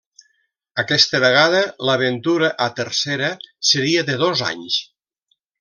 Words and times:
Aquesta 0.83 1.19
vegada 1.23 1.59
l'aventura 1.89 2.51
a 2.69 2.71
Tercera 2.81 3.31
seria 3.73 4.07
de 4.11 4.21
dos 4.27 4.47
anys. 4.53 4.83